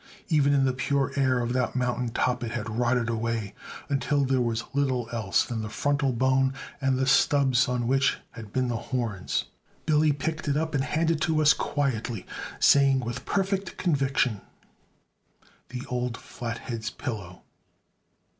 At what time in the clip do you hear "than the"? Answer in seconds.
5.43-5.69